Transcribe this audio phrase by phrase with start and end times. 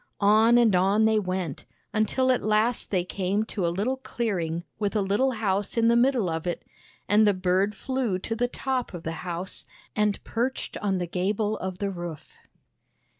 [0.19, 1.63] On and on they went,
[1.93, 5.95] until at last they came to a little clearing with a little house in the
[5.95, 6.65] middle of it,
[7.07, 9.63] and the bird flew to the top of the house,
[9.95, 12.33] and perched on the gable of the roof.